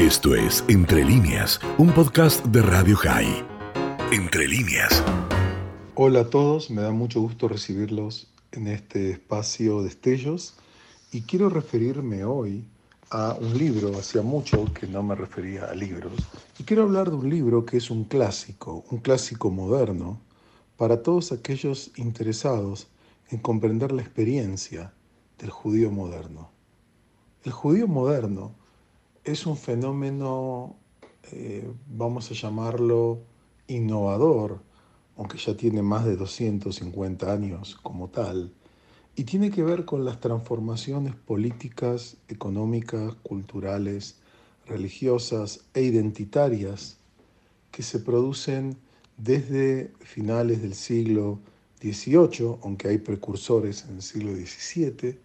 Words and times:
Esto 0.00 0.34
es 0.34 0.64
Entre 0.68 1.04
líneas, 1.04 1.60
un 1.76 1.92
podcast 1.92 2.42
de 2.46 2.62
Radio 2.62 2.96
High. 2.96 3.44
Entre 4.10 4.48
líneas. 4.48 5.04
Hola 5.94 6.20
a 6.20 6.30
todos, 6.30 6.70
me 6.70 6.80
da 6.80 6.90
mucho 6.90 7.20
gusto 7.20 7.48
recibirlos 7.48 8.32
en 8.52 8.68
este 8.68 9.10
espacio 9.10 9.82
de 9.82 9.90
Estellos 9.90 10.54
y 11.12 11.20
quiero 11.20 11.50
referirme 11.50 12.24
hoy 12.24 12.64
a 13.10 13.36
un 13.38 13.58
libro, 13.58 13.90
hacía 13.98 14.22
mucho 14.22 14.72
que 14.72 14.86
no 14.86 15.02
me 15.02 15.14
refería 15.14 15.66
a 15.66 15.74
libros, 15.74 16.14
y 16.58 16.64
quiero 16.64 16.84
hablar 16.84 17.10
de 17.10 17.16
un 17.16 17.28
libro 17.28 17.66
que 17.66 17.76
es 17.76 17.90
un 17.90 18.04
clásico, 18.04 18.86
un 18.90 19.00
clásico 19.00 19.50
moderno, 19.50 20.18
para 20.78 21.02
todos 21.02 21.30
aquellos 21.30 21.90
interesados 21.96 22.88
en 23.28 23.38
comprender 23.38 23.92
la 23.92 24.00
experiencia 24.00 24.94
del 25.38 25.50
judío 25.50 25.90
moderno. 25.90 26.50
El 27.44 27.52
judío 27.52 27.86
moderno 27.86 28.59
es 29.24 29.46
un 29.46 29.56
fenómeno, 29.56 30.76
eh, 31.32 31.70
vamos 31.86 32.30
a 32.30 32.34
llamarlo, 32.34 33.20
innovador, 33.66 34.62
aunque 35.16 35.38
ya 35.38 35.56
tiene 35.56 35.82
más 35.82 36.04
de 36.04 36.16
250 36.16 37.32
años 37.32 37.78
como 37.82 38.08
tal, 38.08 38.52
y 39.16 39.24
tiene 39.24 39.50
que 39.50 39.62
ver 39.62 39.84
con 39.84 40.04
las 40.04 40.20
transformaciones 40.20 41.14
políticas, 41.14 42.16
económicas, 42.28 43.14
culturales, 43.22 44.18
religiosas 44.66 45.64
e 45.74 45.82
identitarias 45.82 46.96
que 47.70 47.82
se 47.82 47.98
producen 47.98 48.76
desde 49.16 49.92
finales 50.00 50.62
del 50.62 50.74
siglo 50.74 51.40
XVIII, 51.82 52.56
aunque 52.62 52.88
hay 52.88 52.98
precursores 52.98 53.84
en 53.84 53.96
el 53.96 54.02
siglo 54.02 54.34
XVII, 54.34 55.18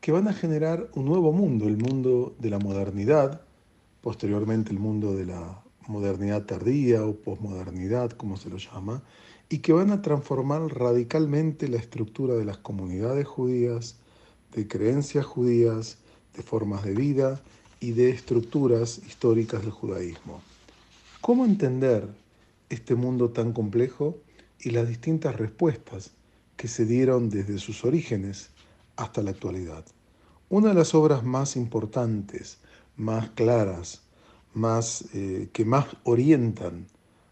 que 0.00 0.12
van 0.12 0.28
a 0.28 0.32
generar 0.32 0.88
un 0.94 1.04
nuevo 1.04 1.32
mundo, 1.32 1.66
el 1.68 1.76
mundo 1.76 2.34
de 2.38 2.50
la 2.50 2.58
modernidad, 2.58 3.42
posteriormente 4.00 4.72
el 4.72 4.78
mundo 4.78 5.14
de 5.14 5.26
la 5.26 5.62
modernidad 5.86 6.44
tardía 6.44 7.04
o 7.04 7.14
posmodernidad, 7.14 8.12
como 8.12 8.36
se 8.36 8.48
lo 8.48 8.56
llama, 8.56 9.02
y 9.50 9.58
que 9.58 9.72
van 9.72 9.90
a 9.90 10.00
transformar 10.00 10.62
radicalmente 10.62 11.68
la 11.68 11.76
estructura 11.76 12.34
de 12.34 12.44
las 12.44 12.58
comunidades 12.58 13.26
judías, 13.26 13.96
de 14.54 14.66
creencias 14.66 15.26
judías, 15.26 15.98
de 16.34 16.42
formas 16.42 16.84
de 16.84 16.94
vida 16.94 17.40
y 17.80 17.92
de 17.92 18.10
estructuras 18.10 18.98
históricas 19.06 19.62
del 19.62 19.72
judaísmo. 19.72 20.40
¿Cómo 21.20 21.44
entender 21.44 22.08
este 22.70 22.94
mundo 22.94 23.30
tan 23.30 23.52
complejo 23.52 24.16
y 24.60 24.70
las 24.70 24.88
distintas 24.88 25.36
respuestas 25.36 26.12
que 26.56 26.68
se 26.68 26.86
dieron 26.86 27.28
desde 27.28 27.58
sus 27.58 27.84
orígenes 27.84 28.50
hasta 29.00 29.22
la 29.22 29.30
actualidad? 29.30 29.84
Una 30.48 30.68
de 30.68 30.74
las 30.74 30.94
obras 30.94 31.24
más 31.24 31.56
importantes, 31.56 32.58
más 32.96 33.30
claras, 33.30 34.02
más, 34.52 35.04
eh, 35.14 35.48
que 35.52 35.64
más 35.64 35.86
orientan 36.04 36.86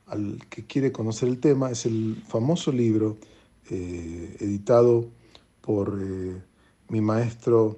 al 0.06 0.38
que 0.48 0.66
quiere 0.66 0.92
conocer 0.92 1.28
el 1.28 1.38
tema 1.38 1.70
es 1.70 1.84
el 1.84 2.22
famoso 2.26 2.72
libro 2.72 3.18
eh, 3.70 4.36
editado 4.40 5.08
por 5.60 5.98
eh, 6.00 6.40
mi 6.88 7.00
maestro 7.00 7.76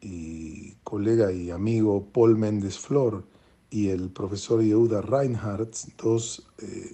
y 0.00 0.72
colega 0.84 1.32
y 1.32 1.50
amigo 1.50 2.06
Paul 2.12 2.36
Méndez 2.36 2.78
Flor 2.78 3.24
y 3.70 3.88
el 3.88 4.08
profesor 4.08 4.62
Yehuda 4.62 5.02
Reinhardt, 5.02 5.74
dos 5.98 6.46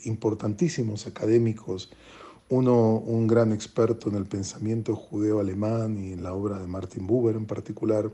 importantísimos 0.05 1.07
académicos, 1.07 1.93
uno 2.49 2.99
un 2.99 3.27
gran 3.27 3.53
experto 3.53 4.09
en 4.09 4.17
el 4.17 4.27
pensamiento 4.27 4.95
judeo-alemán 4.95 5.99
y 5.99 6.13
en 6.13 6.23
la 6.23 6.35
obra 6.35 6.59
de 6.59 6.67
Martin 6.67 7.07
Buber 7.07 7.37
en 7.37 7.47
particular, 7.47 8.11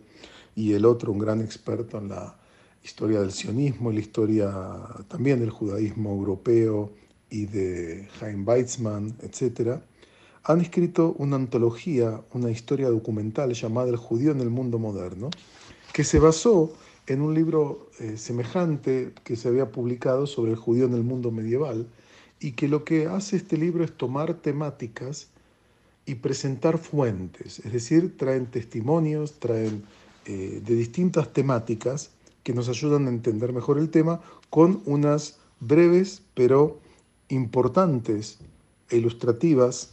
y 0.55 0.72
el 0.72 0.84
otro 0.84 1.12
un 1.12 1.19
gran 1.19 1.41
experto 1.41 1.98
en 1.98 2.09
la 2.09 2.37
historia 2.83 3.20
del 3.20 3.33
sionismo 3.33 3.91
y 3.91 3.95
la 3.95 4.00
historia 4.00 4.53
también 5.09 5.41
del 5.41 5.50
judaísmo 5.50 6.11
europeo 6.11 6.91
y 7.28 7.47
de 7.47 8.09
Chaim 8.19 8.47
Weizmann, 8.47 9.17
etc., 9.22 9.81
han 10.42 10.61
escrito 10.62 11.15
una 11.19 11.37
antología, 11.37 12.22
una 12.32 12.50
historia 12.50 12.88
documental 12.88 13.53
llamada 13.53 13.91
El 13.91 13.97
judío 13.97 14.32
en 14.32 14.41
el 14.41 14.49
mundo 14.49 14.78
moderno, 14.78 15.28
que 15.93 16.03
se 16.03 16.19
basó 16.19 16.72
en 17.06 17.21
un 17.21 17.34
libro 17.34 17.91
eh, 17.99 18.16
semejante 18.16 19.12
que 19.22 19.37
se 19.37 19.49
había 19.49 19.71
publicado 19.71 20.26
sobre 20.26 20.53
el 20.53 20.56
judío 20.56 20.87
en 20.87 20.94
el 20.94 21.03
mundo 21.03 21.31
medieval 21.31 21.87
y 22.41 22.53
que 22.53 22.69
lo 22.69 22.84
que 22.84 23.06
hace 23.06 23.37
este 23.37 23.56
libro 23.56 23.84
es 23.84 23.93
tomar 23.93 24.34
temáticas 24.34 25.28
y 26.06 26.17
presentar 26.17 26.78
fuentes, 26.78 27.61
es 27.61 27.73
decir, 27.73 28.17
traen 28.17 28.47
testimonios, 28.47 29.39
traen 29.39 29.84
eh, 30.25 30.61
de 30.65 30.75
distintas 30.75 31.33
temáticas 31.33 32.11
que 32.43 32.55
nos 32.55 32.69
ayudan 32.69 33.06
a 33.06 33.11
entender 33.11 33.53
mejor 33.53 33.79
el 33.79 33.91
tema 33.91 34.21
con 34.49 34.83
unas 34.87 35.39
breves 35.61 36.23
pero 36.34 36.81
importantes 37.29 38.39
e 38.89 38.97
ilustrativas 38.97 39.93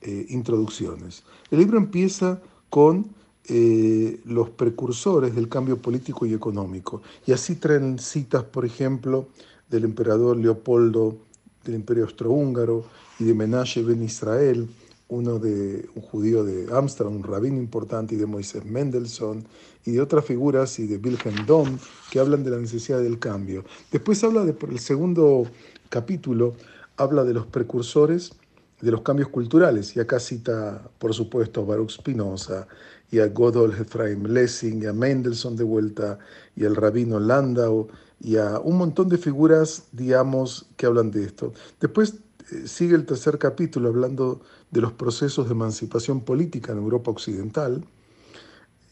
eh, 0.00 0.26
introducciones. 0.30 1.24
El 1.50 1.58
libro 1.58 1.76
empieza 1.76 2.40
con 2.70 3.08
eh, 3.48 4.20
los 4.24 4.50
precursores 4.50 5.34
del 5.34 5.48
cambio 5.48 5.78
político 5.82 6.24
y 6.24 6.34
económico 6.34 7.02
y 7.26 7.32
así 7.32 7.56
traen 7.56 7.98
citas, 7.98 8.44
por 8.44 8.64
ejemplo, 8.64 9.28
del 9.68 9.84
emperador 9.84 10.36
Leopoldo 10.36 11.18
del 11.68 11.76
Imperio 11.76 12.04
Austrohúngaro 12.04 12.84
y 13.18 13.24
de 13.24 13.34
Menashe 13.34 13.82
ben 13.82 14.02
Israel, 14.02 14.66
uno 15.08 15.38
de 15.38 15.88
un 15.94 16.02
judío 16.02 16.42
de 16.42 16.66
Ámsterdam, 16.72 17.16
un 17.16 17.22
rabino 17.22 17.58
importante, 17.58 18.14
y 18.14 18.18
de 18.18 18.26
Moisés 18.26 18.64
Mendelssohn, 18.64 19.44
y 19.84 19.92
de 19.92 20.00
otras 20.00 20.24
figuras, 20.24 20.78
y 20.78 20.86
de 20.86 20.96
Wilhelm 20.96 21.46
Dom, 21.46 21.78
que 22.10 22.20
hablan 22.20 22.42
de 22.42 22.50
la 22.50 22.58
necesidad 22.58 23.00
del 23.00 23.18
cambio. 23.18 23.64
Después 23.92 24.22
habla 24.24 24.44
de, 24.44 24.54
el 24.68 24.78
segundo 24.78 25.46
capítulo, 25.90 26.54
habla 26.96 27.24
de 27.24 27.34
los 27.34 27.46
precursores 27.46 28.32
de 28.80 28.90
los 28.90 29.02
cambios 29.02 29.28
culturales, 29.28 29.96
y 29.96 30.00
acá 30.00 30.20
cita, 30.20 30.88
por 30.98 31.12
supuesto, 31.12 31.62
a 31.62 31.64
Baruch 31.64 31.90
Spinoza, 31.90 32.66
y 33.10 33.18
a 33.18 33.28
Godolf 33.28 33.80
Ephraim 33.80 34.24
Lessing, 34.24 34.82
y 34.82 34.86
a 34.86 34.92
Mendelssohn 34.92 35.56
de 35.56 35.64
vuelta, 35.64 36.18
y 36.54 36.64
al 36.64 36.76
rabino 36.76 37.18
Landau, 37.18 37.88
y 38.20 38.36
a 38.36 38.58
un 38.58 38.76
montón 38.78 39.08
de 39.08 39.18
figuras, 39.18 39.84
digamos, 39.92 40.66
que 40.76 40.86
hablan 40.86 41.10
de 41.10 41.24
esto. 41.24 41.52
Después 41.80 42.14
eh, 42.50 42.66
sigue 42.66 42.94
el 42.94 43.06
tercer 43.06 43.38
capítulo 43.38 43.88
hablando 43.88 44.40
de 44.70 44.80
los 44.80 44.92
procesos 44.92 45.46
de 45.46 45.52
emancipación 45.52 46.20
política 46.20 46.72
en 46.72 46.78
Europa 46.78 47.10
Occidental 47.10 47.84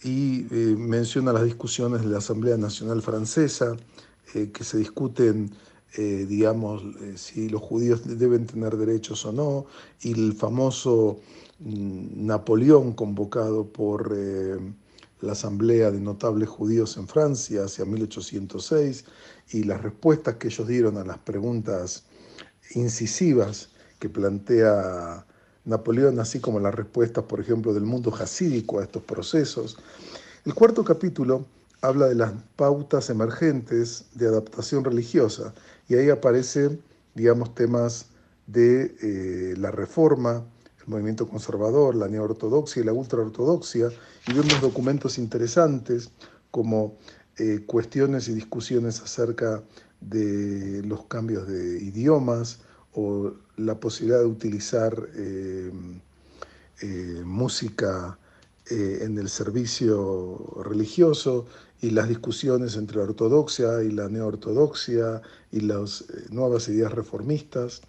y 0.02 0.46
eh, 0.50 0.76
menciona 0.78 1.32
las 1.32 1.44
discusiones 1.44 2.02
de 2.02 2.08
la 2.08 2.18
Asamblea 2.18 2.56
Nacional 2.56 3.02
Francesa 3.02 3.76
eh, 4.34 4.50
que 4.52 4.64
se 4.64 4.78
discuten, 4.78 5.50
digamos, 5.96 6.82
si 7.14 7.48
los 7.48 7.62
judíos 7.62 8.02
deben 8.04 8.46
tener 8.46 8.76
derechos 8.76 9.24
o 9.24 9.32
no, 9.32 9.64
y 10.02 10.12
el 10.12 10.34
famoso 10.34 11.20
mm, 11.58 12.26
Napoleón 12.26 12.92
convocado 12.92 13.64
por 13.64 14.14
la 15.20 15.32
Asamblea 15.32 15.90
de 15.90 16.00
Notables 16.00 16.48
Judíos 16.48 16.96
en 16.96 17.08
Francia 17.08 17.64
hacia 17.64 17.84
1806 17.84 19.04
y 19.50 19.64
las 19.64 19.82
respuestas 19.82 20.36
que 20.36 20.48
ellos 20.48 20.68
dieron 20.68 20.96
a 20.98 21.04
las 21.04 21.18
preguntas 21.18 22.04
incisivas 22.74 23.70
que 23.98 24.08
plantea 24.08 25.24
Napoleón, 25.64 26.20
así 26.20 26.40
como 26.40 26.60
las 26.60 26.74
respuestas, 26.74 27.24
por 27.24 27.40
ejemplo, 27.40 27.74
del 27.74 27.84
mundo 27.84 28.10
jasídico 28.10 28.78
a 28.78 28.84
estos 28.84 29.02
procesos. 29.02 29.76
El 30.44 30.54
cuarto 30.54 30.84
capítulo 30.84 31.44
habla 31.80 32.06
de 32.06 32.14
las 32.14 32.32
pautas 32.56 33.10
emergentes 33.10 34.06
de 34.14 34.28
adaptación 34.28 34.84
religiosa 34.84 35.54
y 35.88 35.96
ahí 35.96 36.10
aparecen, 36.10 36.80
digamos, 37.14 37.54
temas 37.54 38.06
de 38.46 38.94
eh, 39.02 39.54
la 39.56 39.70
reforma, 39.70 40.44
movimiento 40.86 41.28
conservador, 41.28 41.94
la 41.94 42.08
neoortodoxia 42.08 42.82
y 42.82 42.86
la 42.86 42.92
ultraortodoxia, 42.92 43.90
y 44.28 44.32
vemos 44.32 44.60
documentos 44.60 45.18
interesantes 45.18 46.10
como 46.50 46.96
eh, 47.38 47.64
cuestiones 47.66 48.28
y 48.28 48.34
discusiones 48.34 49.00
acerca 49.02 49.62
de 50.00 50.82
los 50.84 51.04
cambios 51.04 51.46
de 51.46 51.82
idiomas 51.82 52.60
o 52.94 53.32
la 53.56 53.78
posibilidad 53.78 54.20
de 54.20 54.26
utilizar 54.26 55.08
eh, 55.14 55.70
eh, 56.80 57.22
música 57.24 58.18
en 58.68 59.16
el 59.16 59.28
servicio 59.28 60.60
religioso 60.64 61.46
y 61.80 61.90
las 61.90 62.08
discusiones 62.08 62.74
entre 62.74 62.96
la 62.96 63.04
ortodoxia 63.04 63.80
y 63.84 63.92
la 63.92 64.08
neoortodoxia 64.08 65.22
y 65.52 65.60
las 65.60 66.04
nuevas 66.30 66.68
ideas 66.68 66.90
reformistas. 66.90 67.82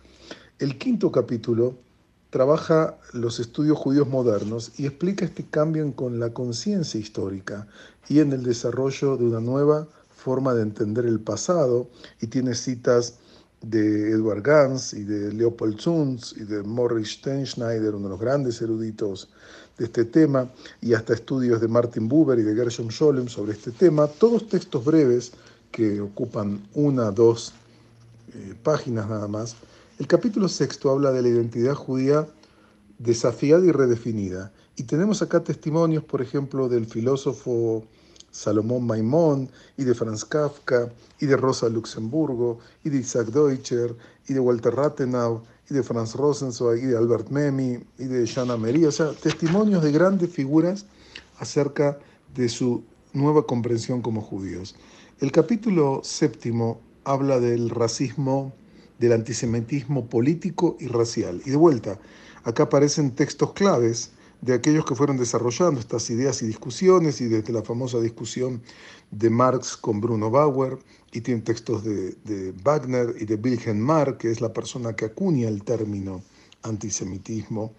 El 0.60 0.78
quinto 0.78 1.12
capítulo 1.12 1.80
trabaja 2.30 2.98
los 3.14 3.40
estudios 3.40 3.78
judíos 3.78 4.08
modernos 4.08 4.72
y 4.78 4.86
explica 4.86 5.26
este 5.26 5.46
cambio 5.46 5.92
con 5.94 6.20
la 6.20 6.34
conciencia 6.34 7.00
histórica 7.00 7.68
y 8.10 8.20
en 8.20 8.34
el 8.34 8.44
desarrollo 8.44 9.18
de 9.18 9.26
una 9.26 9.40
nueva 9.40 9.88
forma 10.16 10.54
de 10.54 10.64
entender 10.64 11.06
el 11.06 11.20
pasado 11.20 11.88
y 12.20 12.28
tiene 12.28 12.54
citas 12.56 13.16
de 13.62 14.12
Edward 14.12 14.42
Gans 14.42 14.94
y 14.94 15.04
de 15.04 15.34
Leopold 15.34 15.80
Zunz 15.80 16.34
y 16.38 16.44
de 16.44 16.64
Morris 16.64 17.14
Steinschneider, 17.14 17.96
uno 17.96 18.06
de 18.06 18.10
los 18.12 18.20
grandes 18.20 18.62
eruditos 18.62 19.30
de 19.78 19.86
este 19.86 20.06
tema, 20.06 20.50
y 20.82 20.94
hasta 20.94 21.14
estudios 21.14 21.62
de 21.62 21.68
Martin 21.68 22.08
Buber 22.08 22.40
y 22.40 22.44
de 22.44 22.56
Gershom 22.56 22.90
Scholem 22.90 23.28
sobre 23.28 23.54
este 23.54 23.72
tema, 23.72 24.08
todos 24.08 24.48
textos 24.48 24.84
breves 24.84 25.32
que 25.72 26.02
ocupan 26.02 26.68
una, 26.74 27.12
dos 27.12 27.54
eh, 28.34 28.56
páginas 28.64 29.08
nada 29.08 29.28
más. 29.28 29.56
El 30.00 30.06
capítulo 30.06 30.48
sexto 30.48 30.92
habla 30.92 31.12
de 31.12 31.24
la 31.24 31.30
identidad 31.30 31.74
judía 31.74 32.28
desafiada 33.00 33.66
y 33.66 33.72
redefinida. 33.72 34.54
Y 34.76 34.84
tenemos 34.84 35.24
acá 35.24 35.44
testimonios, 35.44 36.04
por 36.04 36.22
ejemplo, 36.22 36.70
del 36.70 36.86
filósofo 36.86 37.84
Salomón 38.30 38.86
Maimón, 38.86 39.50
y 39.76 39.86
de 39.86 39.96
Franz 39.96 40.24
Kafka, 40.24 40.94
y 41.20 41.26
de 41.26 41.36
Rosa 41.36 41.68
Luxemburgo, 41.70 42.60
y 42.84 42.92
de 42.92 43.00
Isaac 43.00 43.30
Deutscher, 43.30 43.96
y 44.28 44.34
de 44.34 44.40
Walter 44.40 44.76
Rathenau, 44.76 45.42
y 45.68 45.74
de 45.74 45.82
Franz 45.82 46.14
Rosenzweig, 46.14 46.84
y 46.84 46.88
de 46.88 46.98
Albert 46.98 47.30
Memmi, 47.30 47.80
y 47.98 48.06
de 48.06 48.28
Jana 48.28 48.56
Mería, 48.56 48.90
o 48.90 48.92
sea, 48.92 49.14
testimonios 49.14 49.82
de 49.82 49.92
grandes 49.92 50.30
figuras 50.30 50.86
acerca 51.40 51.98
de 52.36 52.50
su 52.50 52.84
nueva 53.14 53.48
comprensión 53.48 54.04
como 54.04 54.22
judíos. 54.22 54.76
El 55.20 55.32
capítulo 55.32 56.02
séptimo 56.04 56.82
habla 57.04 57.40
del 57.40 57.72
racismo, 57.72 58.54
del 59.00 59.14
antisemitismo 59.14 60.08
político 60.08 60.78
y 60.80 60.88
racial. 60.88 61.42
Y 61.46 61.52
de 61.52 61.56
vuelta, 61.56 62.00
acá 62.44 62.64
aparecen 62.64 63.12
textos 63.12 63.54
claves 63.54 64.12
de 64.42 64.54
aquellos 64.54 64.86
que 64.86 64.96
fueron 64.96 65.18
desarrollando 65.18 65.80
estas 65.80 66.10
ideas 66.10 66.42
y 66.42 66.48
discusiones, 66.48 67.22
y 67.22 67.26
desde 67.26 67.54
la 67.54 67.64
famosa 67.64 68.00
discusión 68.00 68.62
de 69.12 69.30
Marx 69.30 69.76
con 69.78 70.00
Bruno 70.00 70.30
Bauer, 70.30 70.78
y 71.12 71.22
tiene 71.22 71.42
textos 71.42 71.84
de, 71.84 72.54
Wagner 72.64 73.16
y 73.20 73.26
de 73.26 73.36
Wilhelm 73.36 73.80
Marx, 73.80 74.18
que 74.20 74.32
es 74.32 74.42
la 74.42 74.54
persona 74.54 74.96
que 74.96 75.06
acuña 75.06 75.48
el 75.48 75.64
término 75.64 76.22
antisemitismo, 76.64 77.74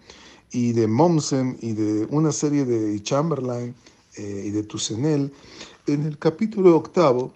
y 0.51 0.73
de 0.73 0.87
Mommsen 0.87 1.57
y 1.61 1.73
de 1.73 2.07
una 2.09 2.31
serie 2.31 2.65
de 2.65 3.01
Chamberlain 3.03 3.75
eh, 4.17 4.43
y 4.47 4.49
de 4.49 4.63
Toussenel. 4.63 5.31
En 5.85 6.03
el 6.05 6.17
capítulo 6.17 6.75
octavo, 6.75 7.33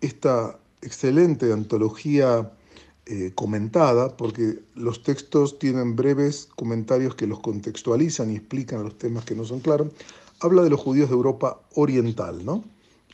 esta 0.00 0.58
excelente 0.82 1.52
antología 1.52 2.50
eh, 3.10 3.32
comentada, 3.34 4.14
porque 4.18 4.58
los 4.74 5.02
textos 5.02 5.58
tienen 5.58 5.96
breves 5.96 6.46
comentarios 6.56 7.14
que 7.14 7.26
los 7.26 7.40
contextualizan 7.40 8.30
y 8.30 8.36
explican 8.36 8.82
los 8.82 8.98
temas 8.98 9.24
que 9.24 9.34
no 9.34 9.46
son 9.46 9.60
claros, 9.60 9.88
habla 10.40 10.62
de 10.62 10.68
los 10.68 10.78
judíos 10.78 11.08
de 11.08 11.14
Europa 11.14 11.58
Oriental, 11.74 12.44
¿no? 12.44 12.64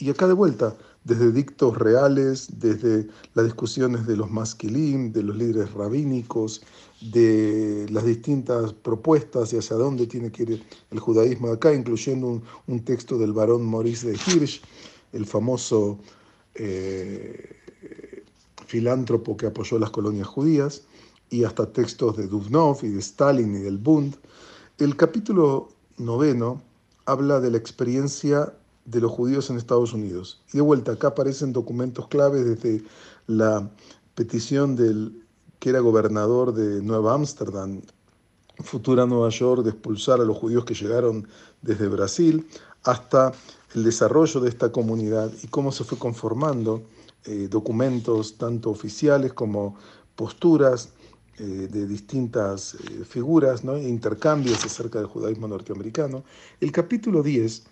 Y 0.01 0.11
acá 0.11 0.27
de 0.27 0.33
vuelta, 0.33 0.77
desde 1.05 1.31
dictos 1.31 1.79
reales, 1.79 2.49
desde 2.59 3.07
las 3.35 3.45
discusiones 3.45 4.05
de 4.05 4.17
los 4.17 4.33
masquilim, 4.33 5.13
de 5.13 5.23
los 5.23 5.37
líderes 5.37 5.73
rabínicos, 5.73 6.63
de 7.01 7.87
las 7.91 8.05
distintas 8.05 8.73
propuestas 8.73 9.53
y 9.53 9.59
hacia 9.59 9.77
dónde 9.77 10.09
tiene 10.09 10.33
que 10.33 10.43
ir 10.43 10.65
el 10.91 10.99
judaísmo 10.99 11.47
de 11.47 11.55
acá, 11.55 11.73
incluyendo 11.73 12.43
un, 12.67 12.81
texto 12.81 13.17
del 13.17 13.33
barón 13.33 13.65
Maurice 13.65 14.09
de 14.09 14.15
Hirsch, 14.15 14.61
el 15.13 15.25
famoso 15.25 16.01
eh, 16.57 17.64
filántropo 18.67 19.37
que 19.37 19.47
apoyó 19.47 19.79
las 19.79 19.91
colonias 19.91 20.27
judías, 20.27 20.83
y 21.31 21.45
hasta 21.45 21.67
textos 21.67 22.17
de 22.17 22.27
Dubnov 22.27 22.79
y 22.83 22.89
de 22.89 23.01
Stalin 23.01 23.57
y 23.57 23.61
del 23.61 23.79
Bund. 23.79 24.15
El 24.79 24.97
capítulo 24.97 25.69
noveno 25.97 26.63
habla 27.07 27.41
de 27.41 27.51
la 27.51 27.59
experiencia 27.59 28.53
de 28.85 29.01
los 29.01 29.11
judíos 29.11 29.51
en 29.51 29.57
Estados 29.57 29.93
Unidos. 29.93 30.43
Y 30.53 30.59
de 30.59 30.63
vuelta, 30.63 30.93
acá 30.93 31.09
aparecen 31.09 31.53
documentos 31.53 32.09
claves 32.09 32.45
desde 32.45 32.85
la 33.27 33.69
petición 34.15 34.77
del 34.77 35.23
que 35.59 35.71
era 35.71 35.81
gobernador 35.81 36.53
de 36.55 36.83
Nueva 36.83 37.15
Ámsterdam, 37.15 37.81
futura 38.59 39.07
Nueva 39.07 39.31
York, 39.31 39.65
de 39.65 39.71
expulsar 39.71 40.21
a 40.21 40.25
los 40.25 40.37
judíos 40.37 40.65
que 40.65 40.75
llegaron 40.75 41.27
desde 41.63 41.89
Brasil, 41.89 42.47
hasta 42.85 43.33
el 43.75 43.83
desarrollo 43.83 44.41
de 44.41 44.51
esta 44.51 44.71
comunidad 44.71 45.33
y 45.43 45.49
cómo 45.49 45.73
se 45.73 45.85
fue 45.85 45.99
conformando 45.99 46.83
eh, 47.27 47.49
documentos 47.51 48.37
tanto 48.37 48.71
oficiales 48.71 49.33
como 49.33 49.77
posturas 50.15 50.93
eh, 51.39 51.43
de 51.43 51.87
distintas 51.87 52.75
eh, 52.75 53.05
figuras, 53.05 53.65
¿no? 53.65 53.77
intercambios 53.77 54.65
acerca 54.65 54.99
del 54.99 55.09
judaísmo 55.09 55.49
norteamericano. 55.49 56.23
El 56.61 56.71
capítulo 56.71 57.23
10 57.23 57.65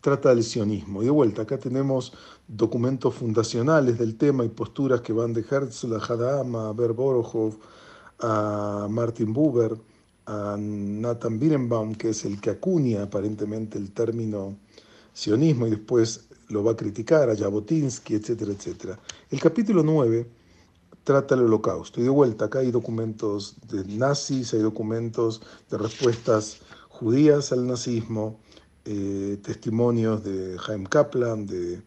trata 0.00 0.30
del 0.30 0.42
sionismo. 0.42 1.02
Y 1.02 1.06
de 1.06 1.10
vuelta, 1.10 1.42
acá 1.42 1.58
tenemos 1.58 2.14
documentos 2.48 3.14
fundacionales 3.14 3.98
del 3.98 4.16
tema 4.16 4.44
y 4.44 4.48
posturas 4.48 5.02
que 5.02 5.12
van 5.12 5.34
de 5.34 5.44
Herzl 5.48 5.94
a 5.94 5.98
Hadam, 5.98 6.56
a 6.56 6.72
Ber 6.72 6.94
a 8.20 8.86
Martin 8.88 9.32
Buber, 9.32 9.76
a 10.26 10.56
Nathan 10.58 11.38
Birenbaum, 11.38 11.94
que 11.96 12.10
es 12.10 12.24
el 12.24 12.40
que 12.40 12.50
acuña 12.50 13.02
aparentemente 13.02 13.76
el 13.76 13.90
término 13.90 14.56
sionismo 15.12 15.66
y 15.66 15.70
después 15.70 16.29
lo 16.50 16.62
va 16.62 16.72
a 16.72 16.76
criticar, 16.76 17.30
a 17.30 17.36
Jabotinsky, 17.36 18.14
etcétera, 18.14 18.52
etcétera. 18.52 18.98
El 19.30 19.40
capítulo 19.40 19.82
9 19.82 20.26
trata 21.04 21.34
el 21.34 21.42
holocausto. 21.42 22.00
Y 22.00 22.04
de 22.04 22.10
vuelta, 22.10 22.46
acá 22.46 22.58
hay 22.58 22.70
documentos 22.70 23.56
de 23.68 23.84
nazis, 23.84 24.52
hay 24.52 24.60
documentos 24.60 25.40
de 25.70 25.78
respuestas 25.78 26.60
judías 26.88 27.52
al 27.52 27.66
nazismo, 27.66 28.38
eh, 28.84 29.38
testimonios 29.42 30.22
de 30.24 30.58
Jaime 30.58 30.88
Kaplan, 30.88 31.46
de 31.46 31.82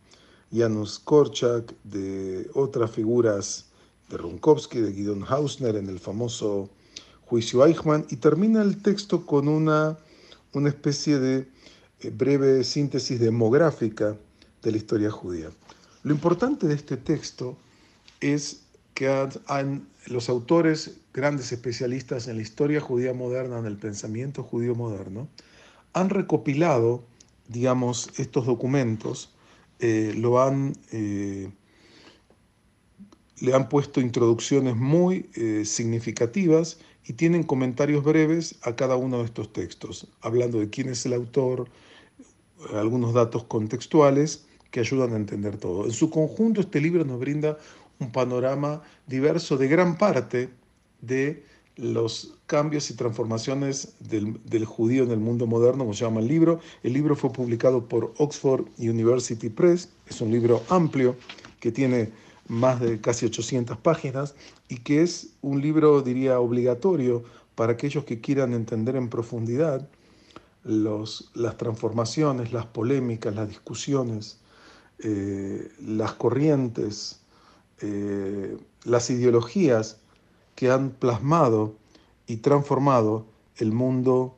Janusz 0.52 1.00
Korczak, 1.00 1.74
de 1.84 2.50
otras 2.54 2.92
figuras 2.92 3.66
de 4.10 4.18
Runkowski, 4.18 4.80
de 4.80 4.94
Gideon 4.94 5.24
Hausner 5.28 5.76
en 5.76 5.90
el 5.90 6.00
famoso 6.00 6.70
juicio 7.26 7.66
Eichmann, 7.66 8.06
y 8.10 8.18
termina 8.18 8.62
el 8.62 8.82
texto 8.82 9.26
con 9.26 9.48
una, 9.48 9.98
una 10.54 10.70
especie 10.70 11.20
de 11.20 11.48
eh, 12.00 12.10
breve 12.10 12.64
síntesis 12.64 13.20
demográfica 13.20 14.18
de 14.64 14.72
la 14.72 14.78
historia 14.78 15.12
judía. 15.12 15.50
Lo 16.04 16.14
importante 16.14 16.68
de 16.68 16.74
este 16.74 16.98
texto 16.98 17.58
es 18.20 18.64
que 18.94 19.28
los 20.08 20.30
autores, 20.30 20.98
grandes 21.14 21.52
especialistas 21.52 22.28
en 22.28 22.38
la 22.38 22.42
historia 22.42 22.80
judía 22.80 23.14
moderna, 23.14 23.60
en 23.60 23.66
el 23.66 23.78
pensamiento 23.78 24.44
judío 24.44 24.76
moderno, 24.76 25.28
han 25.94 26.10
recopilado, 26.10 27.04
digamos, 27.48 28.10
estos 28.18 28.46
documentos, 28.46 29.34
eh, 29.80 30.14
lo 30.16 30.42
han, 30.42 30.76
eh, 30.92 31.52
le 33.40 33.54
han 33.54 33.70
puesto 33.70 34.00
introducciones 34.02 34.76
muy 34.76 35.30
eh, 35.36 35.64
significativas 35.66 36.80
y 37.06 37.14
tienen 37.14 37.44
comentarios 37.44 38.04
breves 38.04 38.56
a 38.62 38.76
cada 38.76 38.96
uno 38.96 39.20
de 39.20 39.26
estos 39.26 39.52
textos, 39.52 40.08
hablando 40.22 40.60
de 40.60 40.70
quién 40.70 40.90
es 40.90 41.06
el 41.06 41.14
autor, 41.14 41.70
algunos 42.74 43.14
datos 43.14 43.44
contextuales 43.44 44.46
que 44.74 44.80
ayudan 44.80 45.14
a 45.14 45.18
entender 45.18 45.58
todo. 45.58 45.86
En 45.86 45.92
su 45.92 46.10
conjunto, 46.10 46.60
este 46.60 46.82
libro 46.82 47.06
nos 47.06 47.20
brinda 47.20 47.60
un 48.00 48.12
panorama 48.12 48.82
diverso 49.06 49.56
de 49.56 49.68
gran 49.68 50.00
parte 50.00 50.50
de 51.00 51.44
los 51.76 52.34
cambios 52.48 52.90
y 52.90 52.96
transformaciones 52.96 53.94
del, 54.00 54.66
judío 54.66 55.04
en 55.04 55.12
el 55.12 55.20
mundo 55.20 55.46
moderno, 55.46 55.84
como 55.84 55.94
se 55.94 56.06
llama 56.06 56.22
el 56.22 56.28
libro. 56.28 56.60
El 56.82 56.94
libro 56.94 57.16
fue 57.16 57.32
publicado 57.32 57.88
por 57.88 58.16
Oxford 58.18 58.66
University 58.80 59.48
Press, 59.48 59.90
es 60.08 60.20
un 60.22 60.32
libro 60.32 60.64
amplio 60.70 61.18
que 61.60 61.72
tiene 61.72 62.10
más 62.48 62.80
de 62.80 63.00
casi 63.00 63.28
800 63.28 63.78
páginas 63.78 64.34
y 64.70 64.78
que 64.78 65.04
es 65.04 65.36
un 65.44 65.62
libro, 65.62 66.02
diría, 66.02 66.40
obligatorio 66.40 67.24
para 67.54 67.74
aquellos 67.74 68.06
que 68.06 68.22
quieran 68.22 68.56
entender 68.56 68.96
en 68.96 69.08
profundidad 69.08 69.88
las 70.64 71.58
transformaciones, 71.58 72.52
las 72.52 72.66
polémicas, 72.66 73.36
las 73.36 73.48
discusiones 73.50 74.40
eh, 75.00 75.72
las 75.86 76.14
corrientes, 76.14 77.22
eh, 77.82 78.58
las 78.84 79.10
ideologías 79.10 80.00
que 80.56 80.70
han 80.72 80.92
plasmado 80.92 81.76
y 82.28 82.38
transformado 82.38 83.26
el 83.58 83.72
mundo 83.72 84.36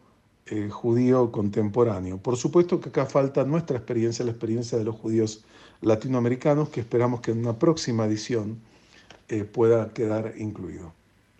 eh, 0.47 0.69
judío 0.69 1.31
contemporáneo. 1.31 2.17
Por 2.17 2.38
supuesto 2.38 2.79
que 2.79 2.89
acá 2.89 3.05
falta 3.05 3.43
nuestra 3.43 3.77
experiencia, 3.77 4.25
la 4.25 4.31
experiencia 4.31 4.77
de 4.77 4.83
los 4.83 4.95
judíos 4.95 5.43
latinoamericanos, 5.81 6.69
que 6.69 6.79
esperamos 6.79 7.21
que 7.21 7.31
en 7.31 7.39
una 7.39 7.57
próxima 7.59 8.05
edición 8.05 8.59
pueda 9.53 9.91
quedar 9.91 10.35
incluido. 10.38 10.93